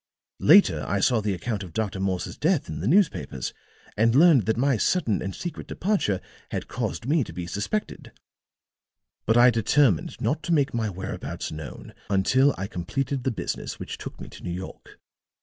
"Later 0.39 0.83
I 0.87 0.99
saw 0.99 1.21
the 1.21 1.35
account 1.35 1.61
of 1.61 1.73
Dr. 1.73 1.99
Morse's 1.99 2.35
death 2.35 2.67
in 2.69 2.79
the 2.79 2.87
newspapers 2.87 3.53
and 3.95 4.15
learned 4.15 4.47
that 4.47 4.57
my 4.57 4.75
sudden 4.75 5.21
and 5.21 5.35
secret 5.35 5.67
departure 5.67 6.19
had 6.49 6.67
caused 6.67 7.05
me 7.05 7.23
to 7.23 7.31
be 7.31 7.45
suspected. 7.45 8.11
But 9.27 9.37
I 9.37 9.51
determined 9.51 10.19
not 10.19 10.41
to 10.41 10.53
make 10.53 10.73
my 10.73 10.89
whereabouts 10.89 11.51
known 11.51 11.93
until 12.09 12.55
I 12.57 12.65
completed 12.65 13.25
the 13.25 13.29
business 13.31 13.77
which 13.79 13.99
took 13.99 14.19
me 14.19 14.27
to 14.29 14.41
New 14.43 14.49
York. 14.49 14.99